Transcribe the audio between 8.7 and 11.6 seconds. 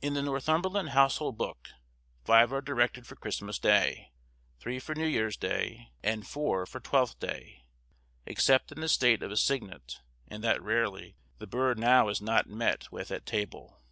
in the state of a cygnet, and that rarely, the